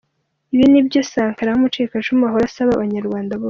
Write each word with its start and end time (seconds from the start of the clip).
Ibi 0.53 0.65
nibyo 0.71 0.99
Sankara 1.11 1.49
w’umucikacumu 1.51 2.23
ahora 2.29 2.45
asaba 2.49 2.71
abanyarwanda 2.73 3.33
bose. 3.35 3.39